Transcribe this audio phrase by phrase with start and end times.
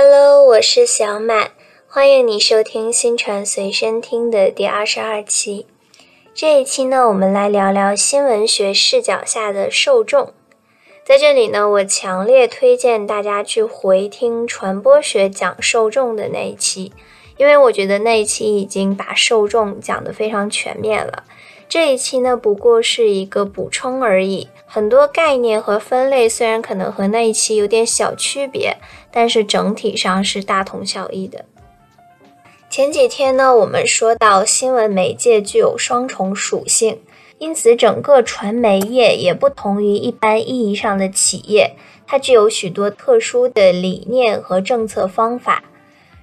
[0.00, 1.50] Hello，我是小满，
[1.88, 5.66] 欢迎你收听新传随身听的第二十二期。
[6.32, 10.32] 这一期呢，我们来聊聊新闻学视角下的受众。
[11.04, 16.92] 在这里呢，我强烈推荐大家去回听传播学讲受众的那一期，
[17.36, 21.24] 因为我觉得那一期已经把受众讲得非常全面了。
[21.68, 24.48] 这一期呢，不过是一个补充而已。
[24.64, 28.78] 很多概念和分类虽然可能和那一期有点小区别，
[29.10, 31.44] 但是整体上是大同小异的。
[32.70, 37.00] 前几天呢，我们说到新闻媒介具有双重属性，
[37.38, 41.76] 因此整个传媒业也不同于一般意义上的企业，
[42.06, 45.64] 它具有许多特殊的理念和政策方法。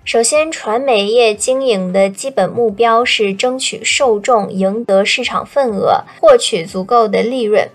[0.05, 7.67] 首先，传媒业经营的基本目标是争取受众，赢得市场份额，获取足够的利润。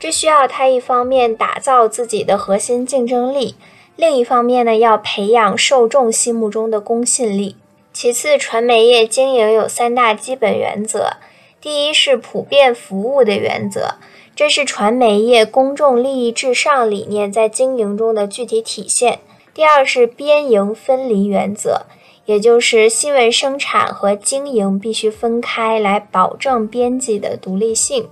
[0.00, 3.54] 这需要它一方面打造自己的核心竞争力，
[3.96, 7.56] 另一方面呢，要培养受众心目中的公信力。
[7.92, 11.18] 其次，传媒业经营有三大基本原则：
[11.60, 13.96] 第一是普遍服务的原则，
[14.34, 19.18] 这是传媒业公众利益至上理念在经营中的具体体现。
[19.54, 21.82] 第二是边营分离原则，
[22.26, 28.08] 也就是新闻生产和经营必须分开来保证编辑的独立性，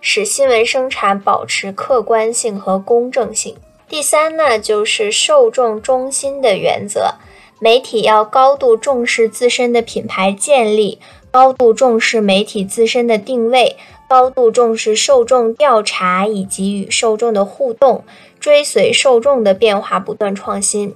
[0.00, 3.54] 使新闻生产保持客观性和公正性。
[3.86, 7.16] 第三呢，就是受众中心的原则，
[7.60, 10.98] 媒体要高度重视自身的品牌建立，
[11.30, 13.76] 高度重视媒体自身的定位，
[14.08, 18.02] 高度重视受众调查以及与受众的互动。
[18.46, 20.94] 追随受众的变化，不断创新。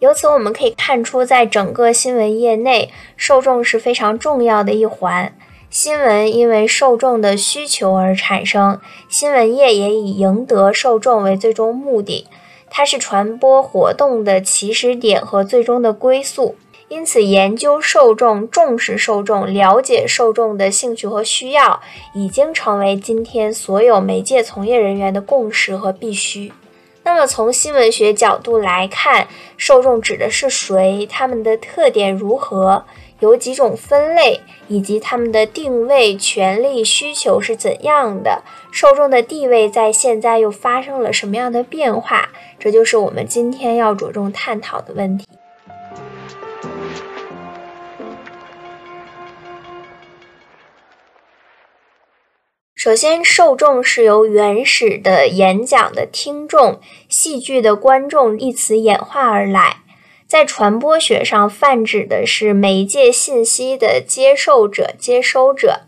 [0.00, 5.34] 由此我们可以看出，在整个新闻业内，受众是非常重要的一环。
[5.70, 12.26] 新闻因为受众的需求而产生，新闻业也以赢得受众为最终目的。
[12.68, 16.54] 它是传播活动的起始点和最终的归宿。
[16.88, 21.80] 因此，研究受众、重视受众、了解受众的兴趣和需要，
[22.14, 26.52] 已经成为今天所有媒介从业人员的共识和必须。
[27.14, 31.06] 那么，从新闻学角度来看，受众指的是谁？
[31.08, 32.84] 他们的特点如何？
[33.20, 34.40] 有几种分类？
[34.66, 38.42] 以及他们的定位、权利、需求是怎样的？
[38.72, 42.30] 受众的地位在现在又发生了什么样的变化？
[42.58, 45.24] 这就是我们今天要着重探讨的问题。
[52.84, 56.78] 首先，受众是由原始的演讲的听众、
[57.08, 59.78] 戏剧的观众一词演化而来，
[60.26, 65.84] 在传播学上泛指的是媒介信息的接受者、接收者。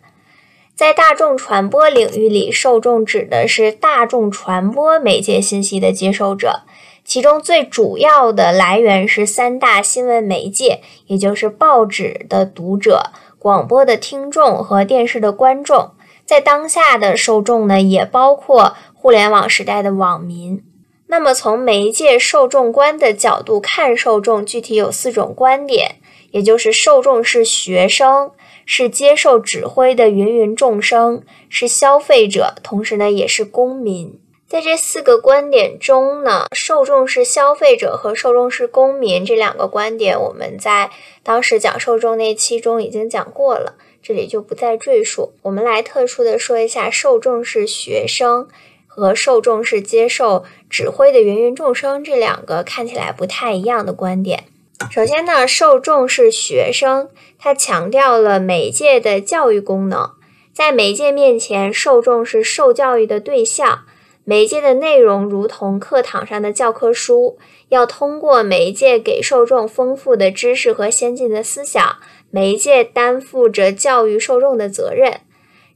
[0.74, 6.62] 在大众传播领域里，受众指的是大众传播媒介信息的接收者，
[7.04, 15.90] 其中最主要的来源是三大新闻媒介，也就是报纸的读者、广播的听众和电视的观众。
[16.26, 20.62] 在当下的受众呢，也包括互联网时代的网民。
[21.06, 26.00] 那么，从媒介受众观的角度看，受众具体有四种观点，
[26.32, 28.32] 也就是受众是学生，
[28.64, 34.18] 是接受指挥的芸芸众生，是消费者，同时呢，也是公民。
[34.48, 40.90] 在这四个观点中呢，受众是消费者和受众是公民这两个观点，我们在
[41.22, 43.74] 当时讲受众那期中已经讲过了。
[44.06, 45.32] 这里就不再赘述。
[45.42, 48.46] 我们来特殊的说一下，受众是学生
[48.86, 54.44] 和受众是接受指挥的芸芸众生这两个看起来不太一样的观点。
[54.92, 60.12] 首先呢，受众是学生，它强调了媒介的教育功能。
[60.54, 63.86] 在媒介面前，受众是受教育的对象。
[64.22, 71.96] 媒介的内容如同课堂上的教科书，要通过媒介给受众丰富的知识和先进的思想。
[72.36, 75.20] 媒介担负着教育受众的责任，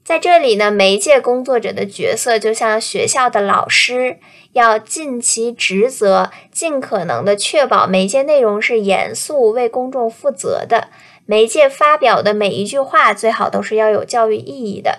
[0.04, 4.18] 在这里呢，媒介工作者的角色就像学校的老师，
[4.52, 10.88] 要尽其职责，尽可能的确保媒介内容是严肃、为公众负责的。
[11.24, 14.98] 媒介发表的每一句话，最好都是要有教育意义的。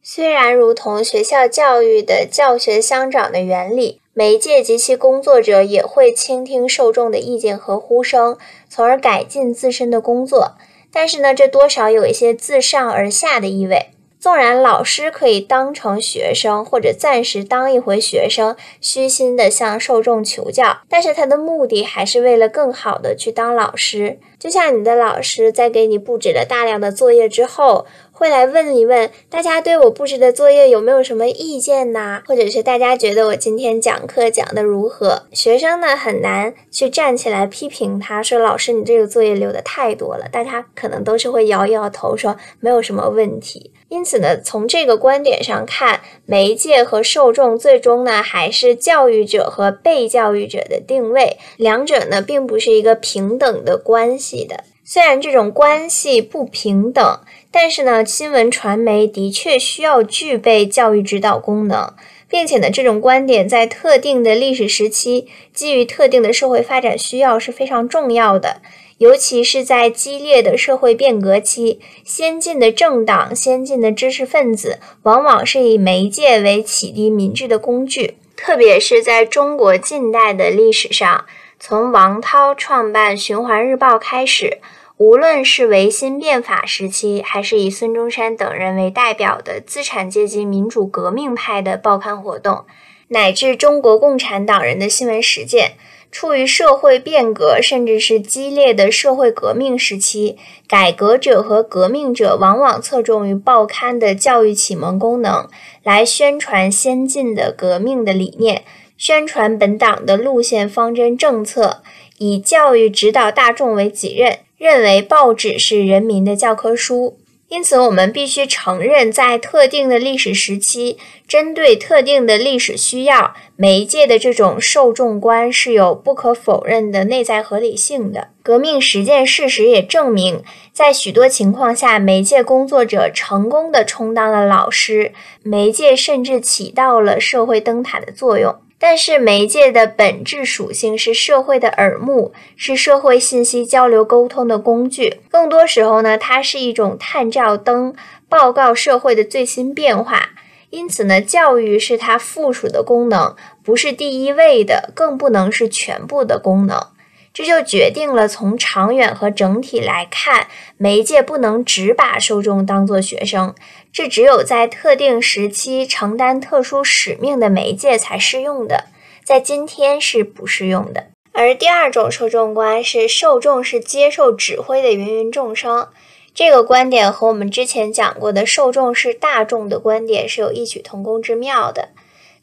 [0.00, 10.52] 虽然如同学校教育的教学相长的原理，媒介及其工作者也会倾听受众的意见和呼声，从而改进自身的工作。
[10.94, 13.88] 但是呢，这多少有一些自上而下的意味。
[14.18, 24.18] 纵然老师可以当成学生，或者暂时当一回学生，虚心的向受众求教，但是他的目的还是为了更好的去当老师。
[24.38, 27.84] 就像你的老师在给你布置了大量的作业之后，
[28.16, 32.22] 会来问一问大家对我布置的作业有没有什么意见呐？
[32.24, 35.24] 或者是大家觉得我今天讲课讲的如何？
[35.32, 40.28] 学生呢很难去站起来批评他，说老师你这个作业留的太多了。
[40.30, 43.72] 大家可能都是会摇摇头，说没有什么问题。
[43.88, 54.62] 因此呢，从这个观点上看，媒介和受众最终呢还是教育者和被教育者的定位，两者呢并不是一个平等的关系的。
[54.86, 57.20] 虽然这种关系不平等，
[57.56, 61.94] 但是呢，新闻传媒的确需要具备教育指导功能，
[62.28, 68.60] 并且呢，这种观点在特定的历史时期，基于特定的社会发展需要是非常重要的。
[68.98, 81.24] 尤其是在激烈的社会变革期，先进的政党、先进的知识分子，往往是以媒介为启迪民智的工具，特别是在中国近代的历史上。
[81.60, 84.58] 从王韬创办《循环日报》开始，
[84.96, 92.64] 无论是维新变法时期，还是以孙中山等人为代表的资产阶级民主革命派的报刊活动，
[93.08, 95.72] 乃至中国共产党人的新闻实践，
[96.12, 100.38] 处于社会变革甚至是激烈的社会革命时期，
[100.68, 105.48] 改革者和革命者往往侧重于报刊的教育启蒙功能，
[105.82, 108.62] 来宣传先进的革命的理念。
[108.96, 111.82] 宣传本党的路线方针政策，
[112.18, 117.18] 以教育指导大众为己任，认为报纸是人民的教科书。
[117.48, 120.96] 因此，我们必须承认，在特定的历史时期，
[121.28, 128.28] 针对特定的历史需要，媒介的这种受众观是有不可否认的内在合理性的。
[128.42, 135.12] 革命实践事实也证明，在许多情况下，媒介工作者成功地充当了老师，
[135.42, 138.56] 媒介甚至起到了社会灯塔的作用。
[138.86, 145.22] 但是，媒介的本质属性是社会的耳目，是社会信息交流沟通的工具。
[145.30, 147.94] 更多时候呢，它是一种探照灯，
[148.28, 150.32] 报告社会的最新变化。
[150.68, 156.88] 因此呢，教育是它附属的功能，不是第一位的，更不能是全部的功能。
[157.34, 160.46] 这就决定了，从长远和整体来看，
[160.76, 163.52] 媒介不能只把受众当作学生，
[163.92, 168.84] 这只有在特定时期承担特殊使命的媒介才适用的，
[169.24, 171.08] 在今天是不适用的。
[171.32, 175.88] 而第二种受众观是受众是接受指挥的芸芸众生，
[176.32, 181.88] 这个观点和我们之前讲过的受众是大众的观点是有异曲同工之妙的。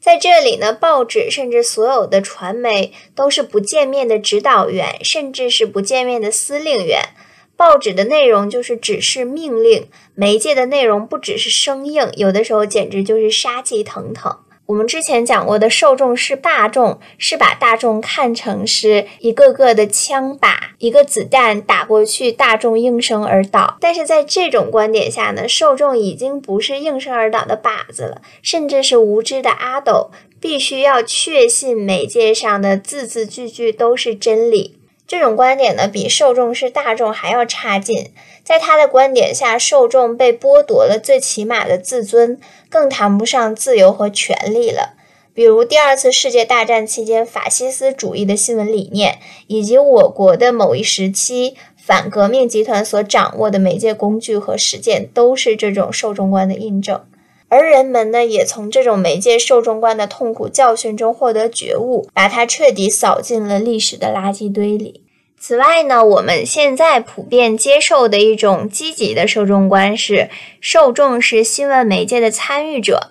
[0.02, 7.10] 在这里呢，报纸甚至所有的传媒都是不见面的指导员，甚至是不见面的司令员。
[7.56, 14.40] 报纸的内容就是指示命令，媒介的内容不只是生硬，有的时候简直就是杀气腾腾。
[14.72, 23.76] 我们之前讲过的受众是大众，是把大众看成是一个个的枪靶，一个子弹打过去，大众应声而倒。
[23.82, 30.10] 但是在这种观点下呢，受众已经不是应声而倒的靶子了，甚至是无知的阿斗，
[30.40, 34.78] 必须要确信媒介上的字字句句都是真理。
[35.06, 38.12] 这种观点呢，比受众是大众还要差劲。
[38.44, 44.94] 在他的观点下，受众被剥夺了最起码的自尊，更谈不上自由和权利了。
[45.34, 57.00] 比如第二次世界大战期间法西斯主义的新闻理念，以及我国的某一时期反革命集团所掌握的媒介工具和实践，都是这种受众观的印证。
[57.48, 65.02] 而人们呢，也从这种媒介受众观的痛苦教训中获得觉悟，把它彻底扫进了历史的垃圾堆里。
[65.44, 70.30] 此外呢，我们现在普遍接受的一种积极的受众观是：
[70.60, 73.10] 受众是新闻媒介的参与者，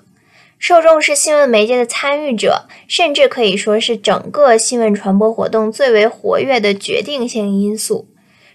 [0.58, 8.08] 受众是新闻媒介的参与者，甚至可以说是整个新闻传播活动最为活跃的决定性因素。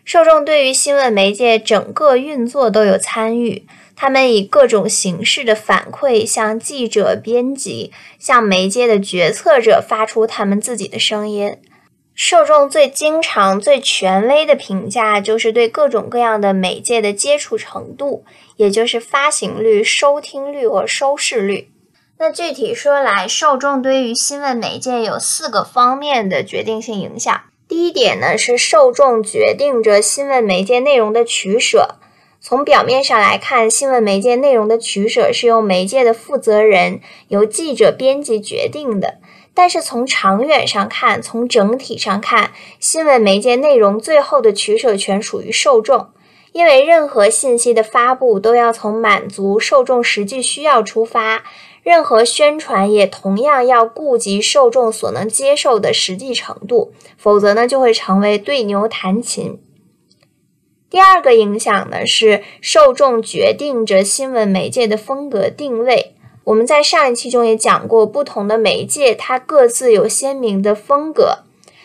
[0.06, 3.66] 受众对于新闻媒介整个运作都有参与。
[3.95, 11.59] 他们以各种形式的反馈向记者、编辑、向媒介的决策者发出他们自己的声音。
[12.19, 18.25] 受众最经常、最权威的评价就是对各种各样的媒介的接触程度，
[18.57, 21.69] 也就是发行率、收听率和收视率。
[22.19, 27.39] 那具体说来，受众对于新闻媒介有四个方面的决定性影响。
[27.69, 31.97] 第一点呢，是受众决定着新闻媒介内容的取舍。
[32.41, 39.19] 从表面上来看，新闻媒介内容的取舍是由媒介的负责人、由记者、编辑决定的。
[39.57, 46.09] 但是从长远上看，从整体上看，新闻媒介内容最后的取舍权属于受众，
[46.53, 51.43] 因为任何信息的发布都要从满足受众实际需要出发，
[51.83, 59.59] 任何宣传也同样要顾及受众所能接受的实际程度，否则呢，就会成为对牛弹琴。
[60.91, 66.16] 第二个影响呢是受众决定着新闻媒介的风格定位。
[66.47, 71.38] 我们在上一期中也讲过，不同的媒介它各自有鲜明的风格。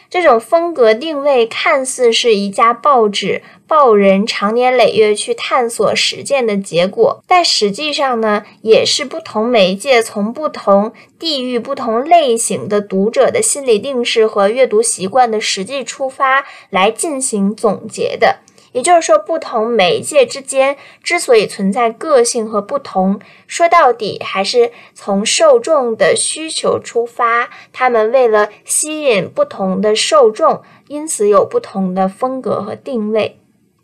[0.08, 18.42] 这种风格定位看似是一家报纸报人长年累月去探索实践的结果，但实际上呢，也是不同媒介从不同地域、不同类型的读者的心理定势和阅读习惯的实际出发来进行总结的。
[18.72, 27.50] 也就是说，不同媒介之间之所以存在个性和不同，说到底还是从受众的需求出发。
[27.74, 33.38] 他们为了吸引不同的受众，因此有不同的风格和定位。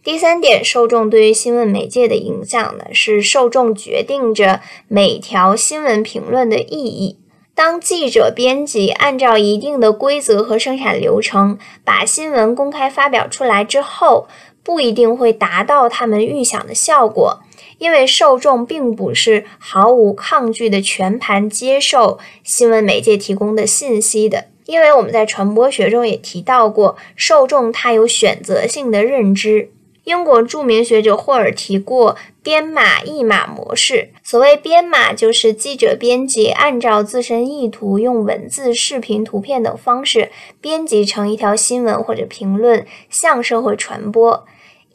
[0.04, 7.20] 第三点，受众对于新闻媒介的影响呢，是受众决定着每条新闻评论的意义。
[7.54, 14.28] 当记者、编辑按照一定的规则和生产流程把新闻公开发表出来之后，
[14.68, 17.40] 不一定会达到他们预想的效果，
[17.78, 24.48] 因为受众并不是毫无抗拒的全盘接受新闻媒介提供的信息的。
[24.66, 29.72] 因为我们在传播学中也提到过，受众他有选择性的认知。
[30.04, 34.10] 英国著名学者霍尔提过编码译码模式。
[34.22, 44.46] 所谓编码，就是记者编辑按照自身意图，用文字、视频、图片等方式编辑成一条新闻或者评论，向社会传播。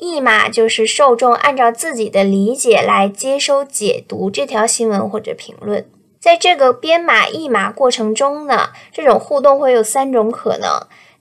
[0.03, 5.87] 译码就是受众按照自己的理解来接收、解读这条新闻或者评论。
[6.19, 10.69] 在这个编码译码过程中呢，这种互动会有三种可能。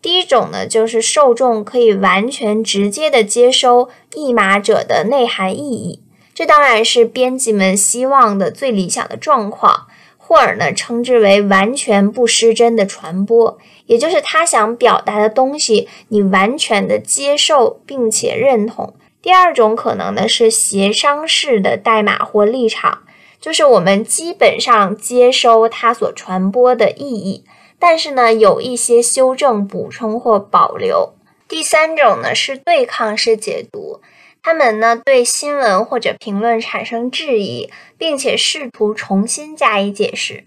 [0.01, 6.01] 第一种呢，就是受众可以完全直接的接收译码者的内涵意义，
[6.33, 9.85] 这当然是编辑们希望的最理想的状况。
[10.17, 18.93] 霍尔呢称之为完全不失真的传播，也就是他想表达的东西，你完全的接受并且认同。
[19.21, 23.03] 第二种可能呢是协商式的代码或立场，
[23.39, 27.43] 就是我们基本上接收他所传播的意义，
[27.77, 31.13] 但是呢有一些修正、补充或保留。
[31.47, 34.01] 第三种呢是对抗式解读。
[34.43, 37.69] 他们呢对新闻或者评论产生质疑，
[37.99, 40.45] 并且试图重新加以解释。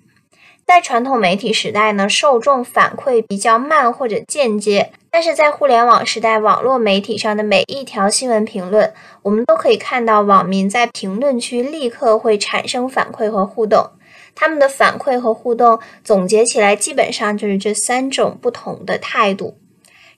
[0.67, 13.91] 在传统媒体时代呢，受众反馈比较慢或者间接，但是在互联网时代，网络媒体上的每一条新闻评论，我们都可以看到网民在评论区立刻会产生反馈和互动。
[14.35, 19.59] 他们的反馈和互动总结起来，基本上就是这三种不同的态度。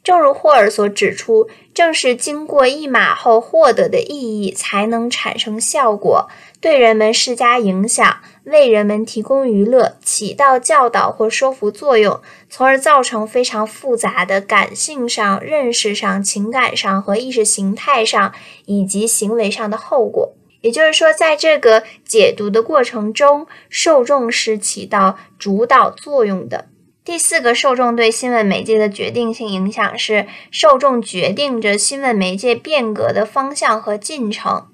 [0.04, 6.28] 正如霍尔所指出，正是经过译码后获得的意义，才能产生效果，
[6.66, 12.20] 对人们施加影响，为人们提供娱乐，起到教导或说服作用，
[12.50, 20.32] 从而造成非常复杂的感性上、认识上、情感上和意识形态上以及行为上的后果。
[20.60, 26.66] 也就是说，在这个解读的过程中，受众是起到主导作用的。
[27.04, 34.66] 第四个受众对新闻媒介的决定性影响是，受众决定着新闻媒介变革的方向和进程。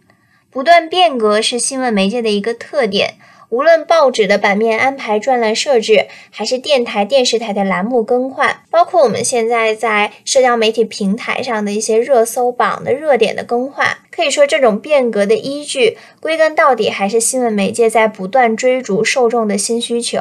[0.52, 3.14] 不断变革是新闻媒介的一个特点。
[3.48, 20.20] 无论报纸的版面安排、专栏设置，还是电台、电视台的栏目更换，包括我们现在在社交媒体平台上的一些热搜榜的热点的更换，可以说这种变革的依据，归根到底还是新闻媒介在不断追逐受众的新需求。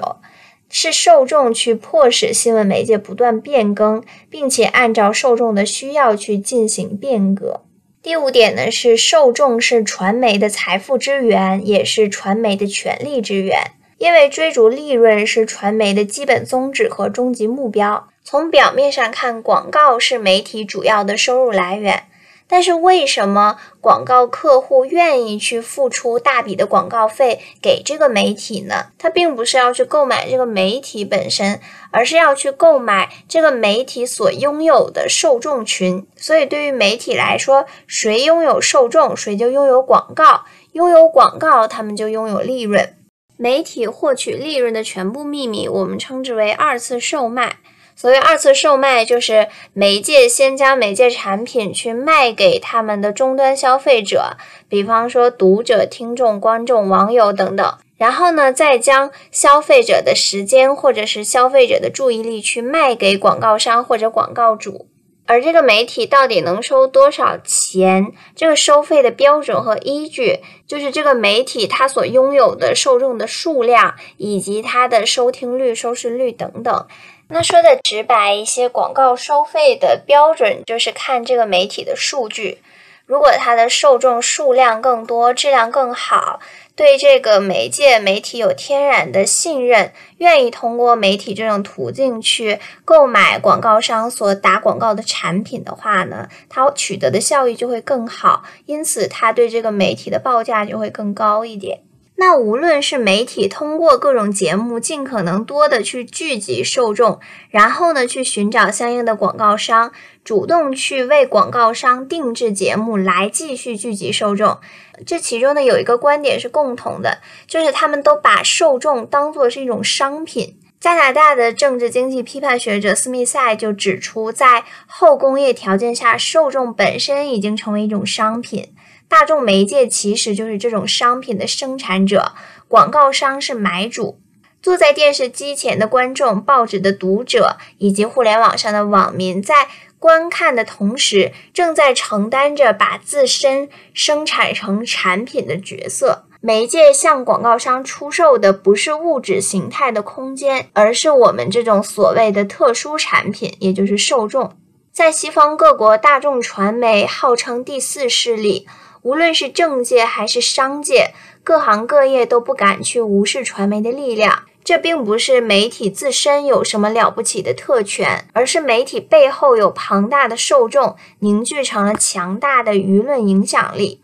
[0.70, 7.66] 是受众去迫使新闻媒介不断变更，并且按照受众的需要去进行变革。
[8.04, 13.72] 第五点呢，是受众是传媒的财富之源，也是传媒的权力之源。
[14.00, 18.08] 因为追逐利润是传媒的基本宗旨和终极目标。
[18.24, 22.06] 从表面上看，广告是媒体主要的收入来源。
[22.52, 28.88] 但是为什么广告客户愿意去付出大笔的广告费给这个媒体呢？
[29.00, 36.06] 他并不是要去购买这个媒体本身，而是要去购买这个媒体所拥有的受众群。
[36.18, 40.44] 所以对于媒体来说，谁拥有受众，谁就拥有广告；
[40.74, 42.94] 拥有广告，他们就拥有利润。
[43.38, 47.60] 媒体获取利润的全部秘密，我们称之为二次售卖。
[48.02, 64.88] 所谓二次售卖，就是媒介先将媒介产品去卖给他们的终端消费者，比方说读者、听众、观众、网友等等，然后呢，再将消费者的时间或者是消费者的注意力去卖给广告商或者广告主。
[65.28, 68.12] 而这个媒体到底能收多少钱？
[68.36, 76.88] 这个收费的标准和依据，就是这个媒体它所拥有的受众的数量，以及它的收听率、收视率等等。
[77.34, 82.62] 那说的直白一些，广告收费的标准就是看这个媒体的数据。
[83.06, 86.42] 如果它的受众数量更多，质量更好，
[86.76, 101.80] 对这个媒介媒体有天然的信任，愿意通过媒体这种途径去购买广告商所打广告的产品的话呢，它取得的效益就会更好，因此它对这个媒体的报价就会更高一点。
[102.16, 109.92] 那无论是媒体通过各种节目尽可能多的去聚集受众，然后呢去寻找相应的广告商，
[110.24, 114.60] 主动去为广告商定制节目来继续聚集受众，
[115.04, 120.60] 这其中呢有一个观点是共同的，就是他们都把受众当做是一种商品。
[120.80, 128.74] 加拿大的政治经济批判学者斯密塞就指出，在后工业条件下，受众本身已经成为一种商品。
[129.12, 132.32] 大众媒介其实就是这种商品的生产者，
[132.70, 134.22] 广告商是买主。
[134.62, 139.68] 坐在电视机前的观众、报纸的读者以及互联网上的网民，在
[140.00, 146.24] 观看的同时，正在承担着把自身生产成产品的角色。
[146.40, 154.54] 媒介向广告商出售的不是物质形态的空间，而是我们这种所谓的特殊产品，也就是受众。
[154.94, 158.66] 在西方各国，大众传媒号称第四势力。
[159.04, 164.44] 无论是政界还是商界，各行各业都不敢去无视传媒的力量。
[164.64, 174.02] 这并不是媒体自身有什么了不起的特权，而是媒体背后有庞大的受众，凝聚成了强大的舆论影响力。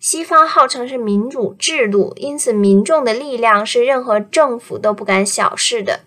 [0.00, 6.00] 西方号称是民主制度，因此民众的力量是任何政府都不敢小视的。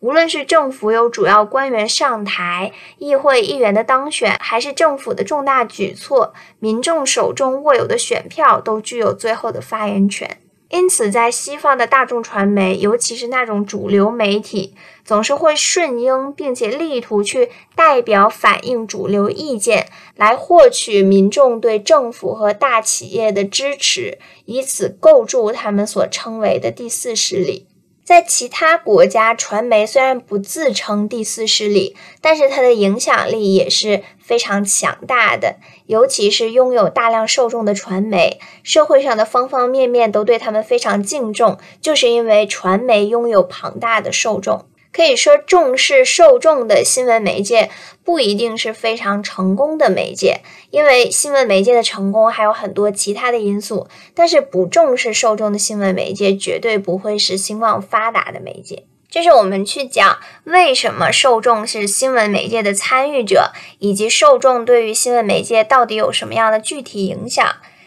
[0.00, 10.38] 无论是政府有主要官员上台，议会议员的当选，还是政府的重大举措，民众手中握有的选票都具有最后的发言权。
[10.70, 27.66] 因此，在西方的大众传媒，尤其是那种主流媒体，总是会顺应并且力图去代表反映主流意见，来获取民众对政府和大企业的支持，以此构筑他们所称为的第四势力。
[28.10, 35.58] 在其他国家，传媒虽然不自称第四势力，但是它的影响力也是非常强大的。
[35.86, 44.66] 尤其是拥有大量受众的传媒，社会上的方方面面都对他们非常敬重，就是因为传媒拥有庞大的受众。
[44.92, 47.70] 可以说，重视受众的新闻媒介
[48.04, 53.86] 不一定是非常成功的媒介，因为新闻媒介的成功还有很多其他的因素。
[54.14, 58.84] 但是，不重视受众的新闻媒介绝对不会是兴旺发达的媒介。
[59.08, 67.44] 这是我们去讲为什么受众是新闻媒介的参与者，以及受众对于新闻媒介到底有什么样的具体影响。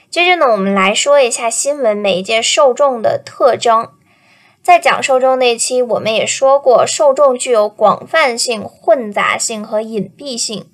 [0.09, 3.89] 接着呢，我们来说一下新闻媒介受众的特征。
[4.63, 10.67] 在讲受众那期，我们也说过，受众具有广泛性、混杂性和隐蔽性。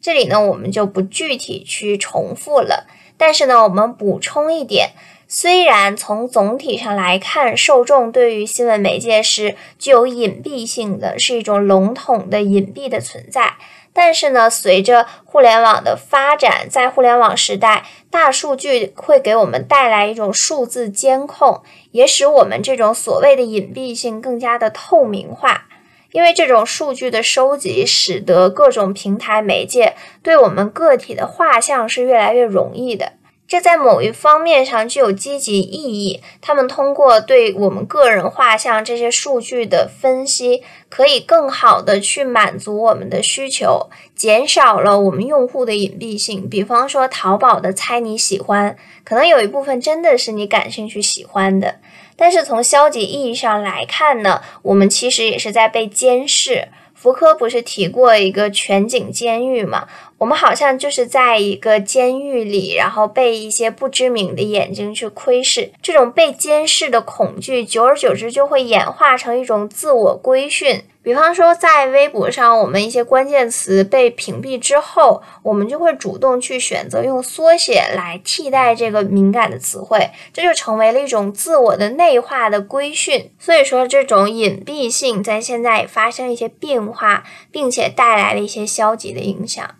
[0.00, 2.88] 这里呢，我们就不具体去重复了。
[3.16, 4.90] 但是呢，我们补充一点：
[5.28, 13.54] 虽然从总体上来看，受众对于新闻媒介是具有隐蔽性的，是一种笼统的隐蔽的存在。
[13.98, 25.64] 但是呢，随着互联网的发展，在互联网时代，大数据会给我们带来一种数字监控，也使我们这种所谓的隐蔽性更加的透明化。
[26.12, 33.14] 因为这种数据的收集，使得各种平台媒介对我们个体的画像是越来越容易的。
[33.48, 36.20] 这在某一方面上具有积极意义。
[36.40, 46.48] 他们通过对我们个人画像这些数据的分析，可以更好的去满足我们的需求，减少了我们用户的隐蔽性。
[46.48, 51.76] 比方说，淘宝的猜你喜欢，可能有一部分真的是你感兴趣喜欢的。
[52.16, 56.68] 但是从消极意义上来看呢，我们其实也是在被监视。
[56.94, 59.86] 福柯不是提过一个全景监狱吗？
[60.18, 65.70] 我们好像就是在一个监狱里，然后被一些不知名的眼睛去窥视。
[65.82, 70.82] 这种被监视的恐惧，久而久之就会演化成一种自我规训。
[71.02, 83.30] 比方说，在微博上，我们一些关键词被屏蔽之后，我们就会主动去选择用缩写来替代这个敏感的词汇，这就成为了一种自我的内化的规训。
[83.38, 89.76] 所以说，这种隐蔽性在现在也发生一些变化，并且带来了一些消极的影响。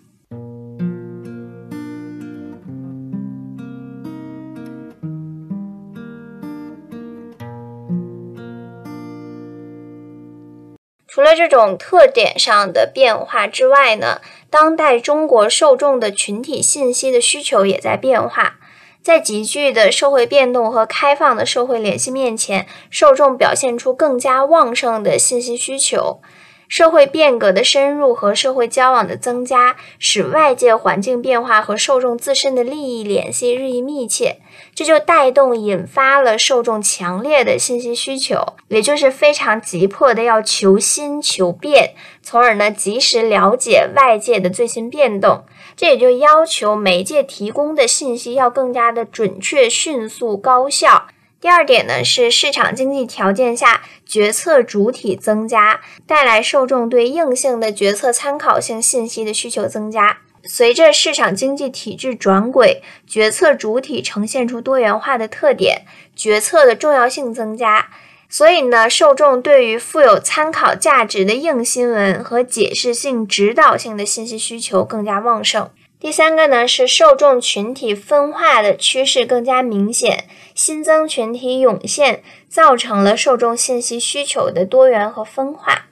[11.17, 18.57] 除了这种特点上的变化之外呢，当代中国受众的群体信息的需求也在变化。
[19.03, 26.21] 在急剧的社会变动和开放的社会联系面前，受众表现出更加旺盛的信息需求。
[26.69, 34.39] 社会变革的深入和社会交往的增加，使外界环境变化和受众自身的利益联系日益密切，
[34.75, 45.45] 这就带动引发了受众强烈的信息需求，也就是非常急迫的要求新求变，从而呢及时了解外界的最新变动。
[45.77, 51.07] 这也就要求媒介提供的信息要更加的准确、迅速、高效。
[51.39, 60.19] 第二点呢，是市场经济条件下决策主体增加，带来受众对硬性的决策参考性信息的需求增加。
[60.45, 65.83] 随着市场经济体制转轨，决策主体呈现出多元化的特点，
[66.15, 67.89] 决策的重要性增加。
[68.29, 75.69] 所以呢，受众对于富有参考价值的硬新闻和解释性、指导性的信息需求更加旺盛。
[75.99, 85.87] 第三个呢，是受众群体分化的趋势更加明显，新增群体涌现，造成了受众信息需求的多元和分化。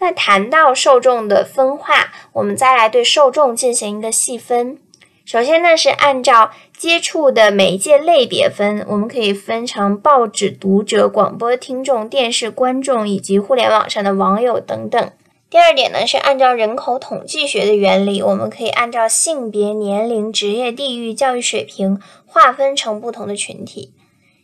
[0.00, 4.78] 那谈到受众的分化，我们再来对受众进行一个细分。
[5.24, 15.10] 首先呢，是按照接触的媒介类别分，我们可以分成报纸读者、广播听众、电视观众以及互联网上的网友等等。
[15.50, 23.92] 第二点呢，是按照人口统计学的原理，我们可以按照性别、年龄、职业、地域、教育水平划分成不同的群体。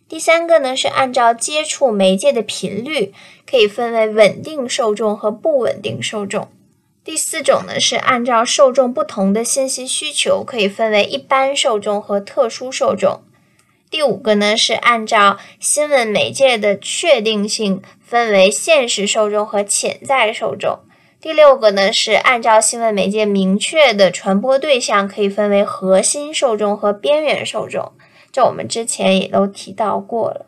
[0.06, 3.12] 第三个呢，是按照接触媒介的频率，
[3.48, 6.48] 可以分为稳定受众和不稳定受众。
[7.02, 13.22] 第四种呢，是按照受众不同的信息需求，可以分为一般受众和特殊受众。
[13.90, 20.80] 第五个呢，是按照新闻媒介的确定性，分为现实受众和潜在受众。
[21.20, 27.92] 第六个呢，是按照新闻媒介明确的传播对象，可以分为核心受众和边缘受众。
[28.34, 30.46] 这我们之前也都提到过了。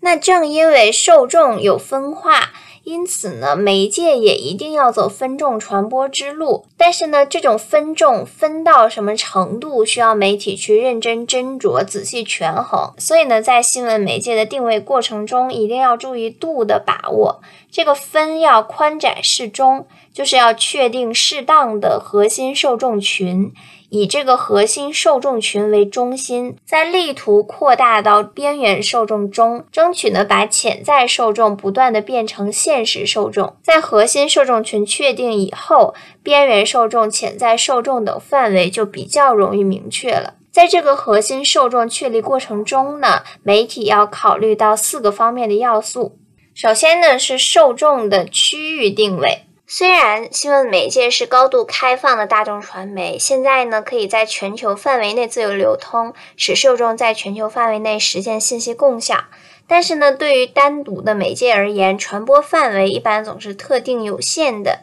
[0.00, 2.50] 那正因为受众有分化。
[2.82, 6.64] 因此呢，媒介也一定要走分众传播之路。
[6.78, 12.94] 但是呢，这种分众分到什么程度，需要媒体去认真斟酌、仔细权衡。
[12.96, 17.42] 所以呢，在新闻媒介的定位过程中，一定要注意度的把握。
[17.70, 23.52] 这个分要宽窄适中，就是要确定适当的核心受众群。
[23.92, 33.56] 以这个核心受众群为中心，在力图扩大到边缘受众中，争取呢把潜在受众不断的变成现实受众。
[33.64, 35.92] 在核心受众群确定以后，
[36.22, 40.34] 边缘受众、潜在受众等范围就比较容易明确了。
[40.52, 46.16] 在这个核心受众确立过程中呢，媒体要考虑到四个方面的要素。
[46.54, 49.46] 首先呢是受众的区域定位。
[49.72, 59.26] 虽然新闻媒介是高度开放的大众传媒，现在呢可以在全球范围内自由流通，使受众在全球范围内实现信息共享。
[59.68, 64.80] 但是呢，对于单独的媒介而言，传播范围一般总是特定有限的。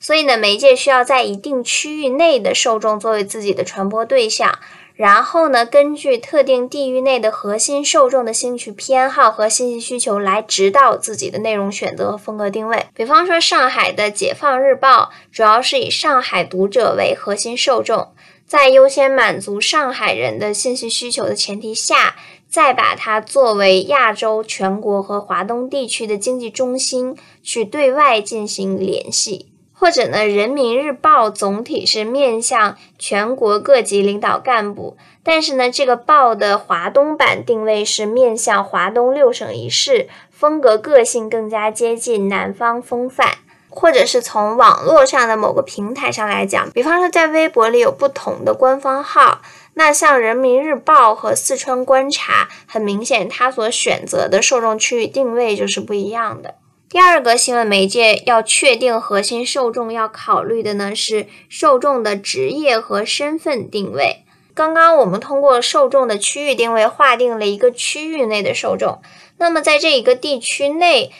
[0.00, 4.58] 所以呢，媒介需要在一定区域内的受众作为自己的传播对象。
[5.00, 12.84] 然后呢，根据特定地域内的核心受众的兴趣偏好和信息需求来指导自己的内容选择和风格定位。
[12.94, 18.08] 比方说，上海的《解放日报》主要是以上海读者为核心受众，
[18.46, 29.49] 在优先满足上海人的信息需求的前提下，再把它作为亚洲、全国和华东地区的经济中心去对外进行联系。
[29.80, 43.38] 或者呢，《人民日报》总体是面向全国各级领导干部，但是呢，这个报的华东版定位是面向华东六省一市，风格个性更加接近南方风范。
[43.70, 49.40] 或者是从网络上的某个平台上来讲，比方说在微博里有不同的官方号，
[49.74, 56.56] 那像《人民日报》和《四川观察》，很明显，它所选择的受众区域定位就是不一样的。
[56.90, 64.24] 第二个新闻媒介要确定核心受众，要考虑的呢是受众的职业和身份定位。
[64.54, 69.00] 刚刚我们通过受众的区域定位划定了一个区域内的受众，
[69.38, 71.12] 那么在这一个地区内，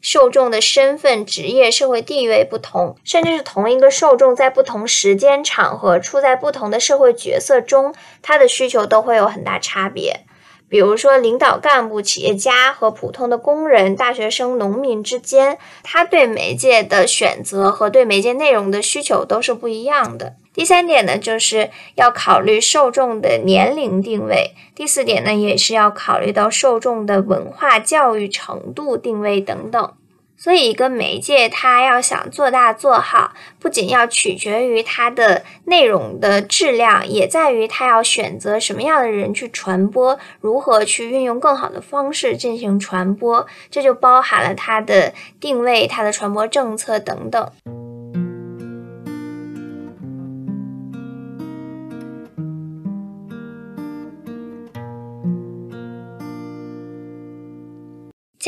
[0.00, 10.24] 受众的身份、职业、社会地位不同，甚至是同一个受众在不同时间场合处在不同的社会角色中，他的需求都会有很大差别。
[10.68, 20.34] 比如说，领导干部、企业家和普通的工人、大学生、农民之间，他对媒介的选择和对媒介内容的需求都是不一样的。
[20.52, 29.92] 第三点呢，就是要考虑受众的年龄定位；第四点呢，也是要考虑到受众的文化教育程度定位等等。
[30.40, 47.50] 所以，一个媒介它要想做大做好，不仅要取决于它的内容的质量，也在于它要选择什么样的人去传播，如何去运用更好的方式进行传播，这就包含了它的定位、它的传播政策等等。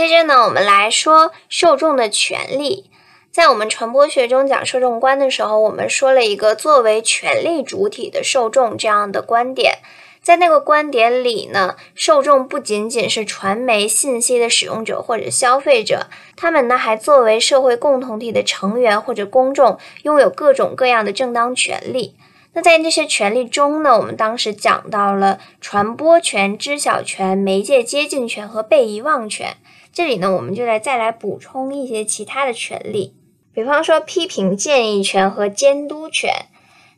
[0.01, 2.89] 接着呢，我们来说受众的权利。
[3.31, 9.75] 在我们传播学中讲受众观的时候，我们说了一个作为权利主体的受众这样的观点。
[10.23, 22.15] 在那个观点里呢，受众不仅仅是传媒信息的使用者或者消费者，他们呢还作为社会共同体的成员或者公众，拥有各种各样的正当权利。
[22.53, 29.57] 那在这些权利中呢，我们当时讲到了传播权、知晓权、媒介接近权和被遗忘权。
[29.93, 33.15] 这里呢，我们就来再来补充一些其他的权利，
[33.53, 36.47] 比方说批评建议权和监督权。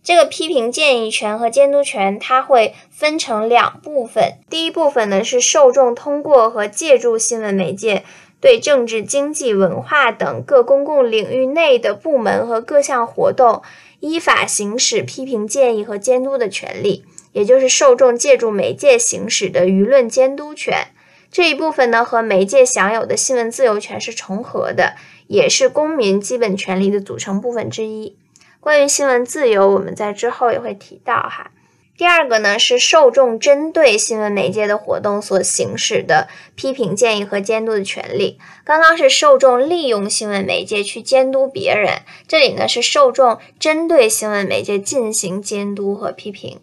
[0.02, 4.38] 这个批评建议权和监督权，它会分成两部分。
[4.50, 8.02] 第一部分呢，是受众通过和借助新闻媒介，
[8.40, 13.62] 对政治、经济、文化等各公共领域内的部门和各项活动，
[14.02, 20.88] 依法行使批评建议和监督的权利，也就是受众借助媒介行使的舆论监督权。
[21.30, 24.96] 这一部分呢，和媒介享有的新闻自由权是重合的，
[25.28, 28.16] 也是公民基本权利的组成部分之一。
[28.58, 31.52] 关于新闻自由，我们在之后也会提到哈。
[31.98, 38.38] 第二个呢，是受众针对新闻媒介的活动所行使的批评建议和监督的权利。
[38.64, 46.60] 刚刚是受众利用新闻媒介去监督别人，这里呢是受众针对新闻媒介进行监督和批评。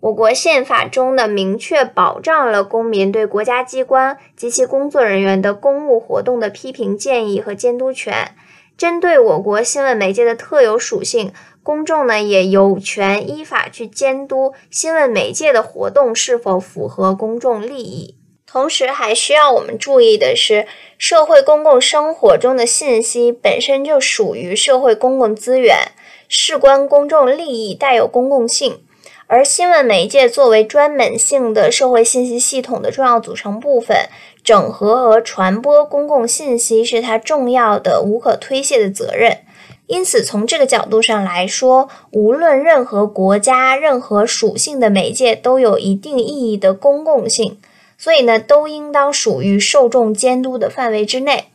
[0.00, 8.36] 我国宪法中呢，明确保障了公民对国家机关及其工作人员的公务活动的批评建议和监督权。
[8.76, 11.32] 针对我国新闻媒介的特有属性，
[11.64, 18.16] 公众呢也有权依法去监督新闻媒介的活动是否符合公众利益。
[18.46, 25.92] 同时，还需要我们注意的是，社会公共生活中的信息本身就属于社会公共资源，
[26.28, 28.80] 事关公众利益，带有公共性。
[29.26, 34.08] 而新闻媒介作为专门性的社会信息系统的重要组成部分，
[34.44, 39.38] 整合和传播公共信息是它重要的、无可推卸的责任。
[39.86, 47.58] 因此，从这个角度上来说，无论任何国家、任何属性的媒介都有一定意义的公共性，
[47.98, 51.48] 所以呢，都应当属于受众监督的范围之内。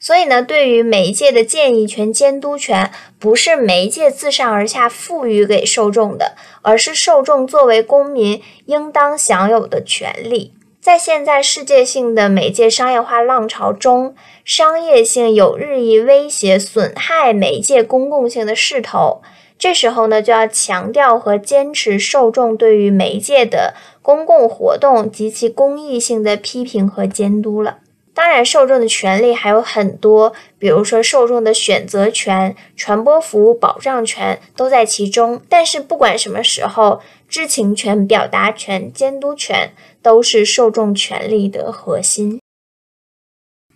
[0.00, 10.52] 所以呢，对于媒介的建议权、监督权，不是媒介自上而下赋予给受众的，而是受众作为公民应当享有的权利。
[10.82, 19.22] 在现在世界性的媒介商业化浪潮中，商业性有日益威胁、损害媒介公共性的势头。
[19.56, 27.78] 这时候呢，就要强调和坚持受众对于媒介的公共活动及其公益性的批评和监督了。
[28.14, 35.40] 当然，受众的权利还有很多，比如说受众的选择权、传播服务保障权都在其中。
[35.48, 39.72] 但是，不管什么时候，知情权、表达权、监督权
[40.02, 42.38] 都是受众权利的核心。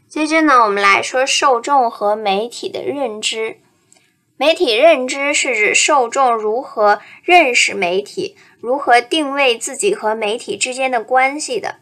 [0.06, 3.56] 接着呢，我们来说受众和媒体的认知。
[4.36, 11.76] 媒体认知是指受众如何认识媒体，如何定位自己和媒体之间的关系的。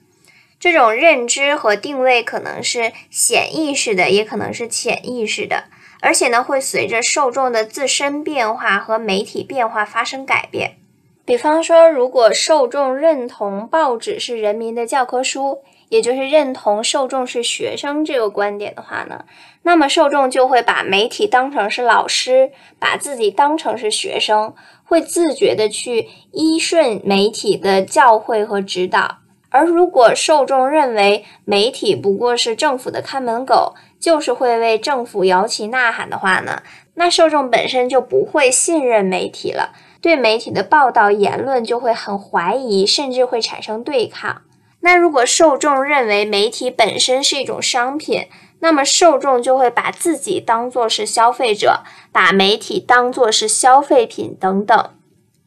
[0.65, 5.65] 这种认知和定位可能是显意识的，也可能是潜意识的，
[6.01, 10.79] 而且呢，会随着受众的自身变化和媒体变化发生改变。
[11.27, 15.59] 比方说，如果受众认同报纸是人民的教科书，
[15.91, 19.27] 也就是认同受众是学生这个观点的话呢，
[19.65, 29.19] 那么受众就会把媒体当成是老师，把自己当成是学生，会自觉的去依顺媒体的教诲和指导。
[29.55, 36.61] 而如果受众认为媒体不过是政府的看门狗，就是会为政府摇旗呐喊的话呢，
[36.95, 44.43] 那受众本身就不会信任媒体了，对媒体的报道言论就会很怀疑，甚至会产生对抗。
[44.81, 48.27] 那如果受众认为媒体本身是一种商品，
[48.59, 54.91] 那么受众就会把自己当作是消费者，把媒体当作是消费品等等。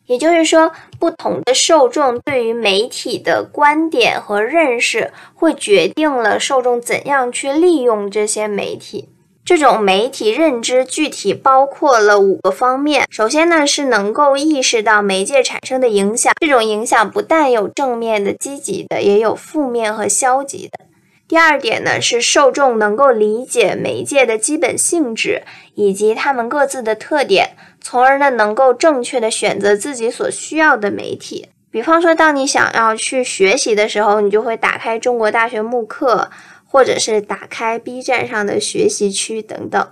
[0.08, 9.10] 也就是说，不同的受众对于媒体的观点和认识，会决定了受众怎样去利用这些媒体。
[9.46, 13.06] 这种媒体认知具体包括了五个方面。
[13.10, 20.86] 首先呢，是能够意识到媒介产生的影响，这种影响不但有正面的、积极的，也有负面和消极的。
[21.30, 25.44] 第二点呢，是受众能够理解媒介的基本性质
[25.76, 27.52] 以及他们各自的特点，
[27.90, 31.48] 从而呢能够正确的选择自己所需要的媒体。
[31.72, 36.30] 比方说，当你想要去学习的时候，你就会打开中国大学慕课，
[36.66, 39.88] 或者是打开 B 站上的学习区等等。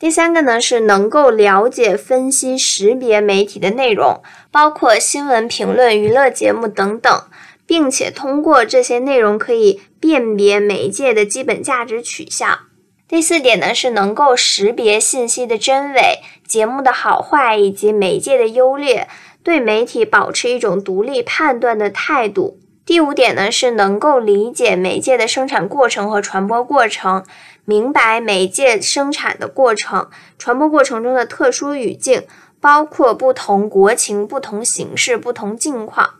[0.00, 7.22] 第三个呢，是能够了解、分析、识别媒体的内容，包括新闻评论、娱乐节目等等，
[7.64, 12.58] 并且通过这些内容可以辨别媒介的基本价值取向。
[13.06, 16.20] 第四点呢，是能够识别信息的真伪、
[16.52, 19.08] 节目的好坏以及媒介的优劣，
[19.42, 22.58] 对媒体保持一种独立判断的态度。
[22.84, 27.24] 第五点呢，是能够理解媒介的生产过程和传播过程。
[27.64, 32.24] 明白媒介生产的过程、传播过程中的特殊语境，
[32.60, 36.16] 包括不同国情、不同形式、不同境况，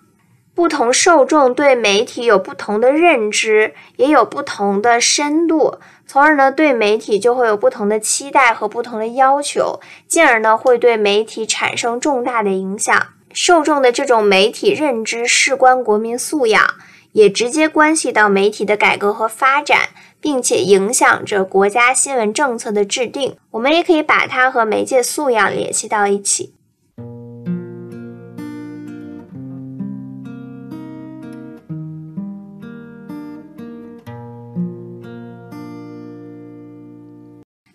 [0.54, 13.08] 不同受众对媒体有不同的认知，也有不同的深度，从而呢对媒体就会有不同的期待和不同的要求，进而呢会对媒体产生重大的影响。
[13.32, 16.74] 受众的这种媒体认知事关国民素养，
[17.12, 19.88] 也直接关系到媒体的改革和发展。
[20.22, 26.54] 并且影响着国家新闻政策的制定，我们也可以把它和媒介素养联系到一起。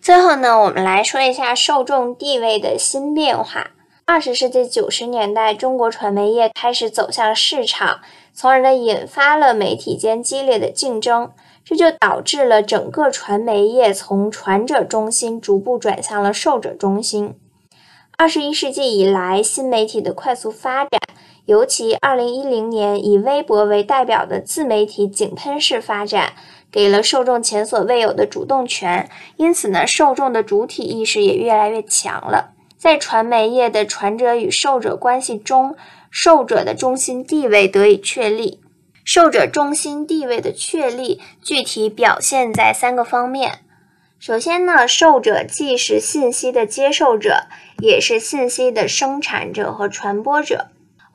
[0.07, 3.71] 最后呢，我们来说一下受众地位的新变化。
[4.05, 7.99] 二十世纪九十年代，中国传媒业开始走向市场，
[8.31, 11.31] 从而呢引发了媒体间激烈的竞争。
[11.65, 17.35] 这就导致了整个传媒业从传者中心逐步转向了受者中心。
[18.17, 21.01] 二十一世纪以来，新媒体的快速发展，
[21.43, 26.31] 尤其二零一零年以微博为代表的自媒体井喷式发展，
[26.71, 29.09] 给了受众前所未有的主动权。
[29.37, 32.53] 因此呢，受众的主体意识也越来越强了。
[32.77, 35.75] 在传媒业的传者与受者关系中，
[36.11, 38.59] 受者的中心地位得以确立。
[39.03, 43.59] 受者中心地位的确立，具体表现在三个方面。
[44.19, 47.43] 首先呢，受者既是信息的接受者，
[47.79, 50.67] 也是信息的生产者和传播者。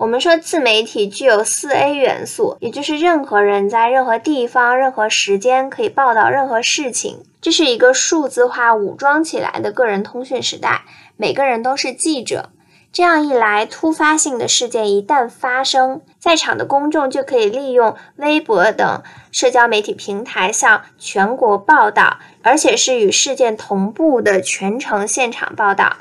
[0.02, 7.22] 我们说自媒体具有四 A 元素，也就是任何人在任何地方、任何时间可以报道任何事情。
[7.40, 10.82] 这是一个数字化武装起来的个人通讯时代，
[11.16, 12.50] 每个人都是记者。
[12.92, 25.98] 这样一来，突发性的事件一旦发生，在场的公众就可以利用微博等社交媒体平台向全国报道，而且是与事件同步的全程现场报道。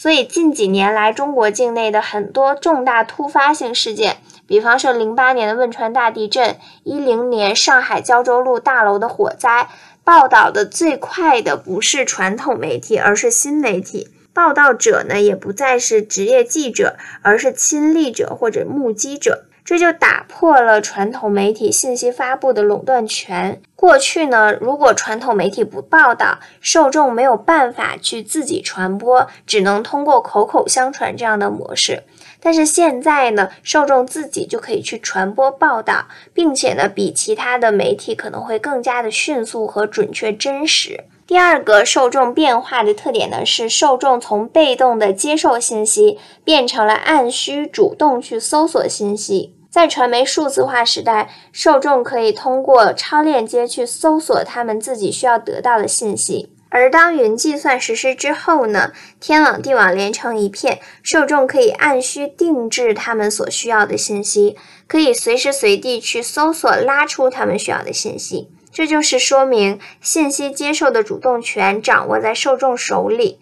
[0.00, 9.68] 所以，近几年来，中国境内的很多重大突发性事件，比方说零八年的汶川大地震、一零年上海胶州路大楼的火灾，
[10.04, 14.08] 报道的最快的不是传统媒体，而是新媒体。
[14.32, 23.60] 报道者呢，也不再是职业记者，而是亲历者或者目击者，这就打破了传统媒体信息发布的垄断权。
[23.76, 32.04] 过去呢，如果传统媒体不报道，受众没有办法去自己传播，只能通过口口相传这样的模式。
[32.40, 41.04] 但是现在呢，受众自己就可以去传播报道，并且呢，比其他的媒体可能会更加的迅速和准确真实。
[41.26, 49.52] 第二个受众变化的特点呢，是受众从被动的接受信息，变成了按需主动去搜索信息。
[49.70, 56.50] 在传媒数字化时代，受众可以通过超链接去搜索他们自己需要得到的信息。
[56.70, 68.50] 而当云计算实施之后呢，天网地网连成一片，受众可以按需定制他们所需要的信息，可以随时随地去搜索拉出他们需要的信息。
[68.70, 73.40] 这就是说明信息接受的主动权掌握在受众手里。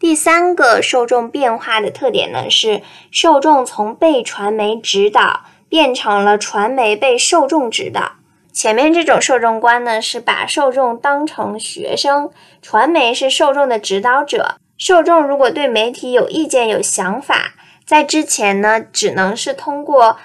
[0.00, 8.12] 第三个受众变化的特点呢，是受众从被传媒指导变成了传媒被受众指导。
[8.50, 12.30] 前面这种受众观呢，是把受众当成学生，
[12.62, 14.56] 传媒是受众的指导者。
[14.78, 17.52] 受众如果对媒体有意见、有想法，
[17.84, 20.16] 在之前呢，只能是通过。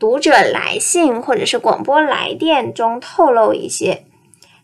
[0.00, 4.04] 读者来信或者是广播来电中透露一些，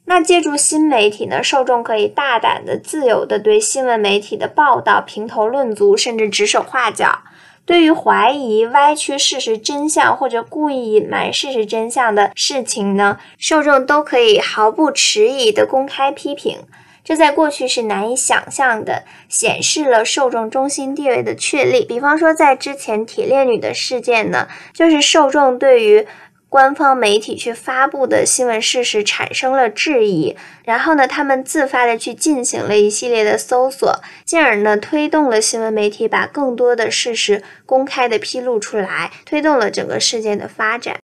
[0.07, 7.21] 那借助新媒体呢，受众可以大胆的、自由的对新闻媒体的报道评头论足，甚至指手画脚。
[7.67, 16.59] 对于怀疑、歪曲事实真相或者故意隐瞒事实真相的事情呢，受众都可以毫不迟疑的公开批评。
[17.03, 21.85] 这在过去是难以想象的，显示了受众中心地位的确立。
[21.85, 26.07] 比方说，在之前铁链女的事件呢，就是受众对于
[26.55, 40.97] 官方媒体去发布的新闻事实产生了质疑，然后呢，他们自发的去进行了一系列的搜索，进而呢，推动了新闻媒体把更多的事实公开的披露出来，推动了整个事件的发展。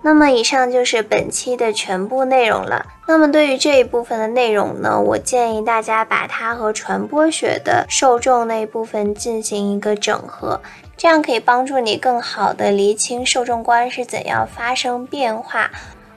[0.00, 2.86] 那么以上就是本期的全部内容了。
[3.06, 10.62] 那么对于这一部分的内容呢，我建议大家把它和传播学的受众那一部分进行一个整合，
[10.98, 15.70] 这样可以帮助你更好的厘清受众观是怎样发生变化，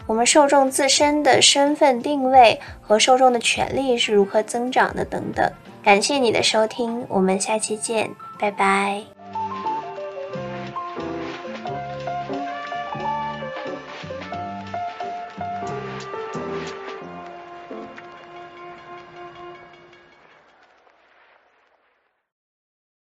[0.07, 5.49] 我们受众自身的身份定位和受众的权利是如何增长的等等。
[5.83, 8.09] 感谢你的收听，我们下期见，
[8.39, 9.20] 拜拜。